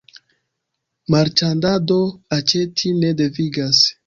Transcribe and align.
Marĉandado 1.15 1.99
aĉeti 2.39 2.95
ne 3.05 3.13
devigas. 3.23 3.85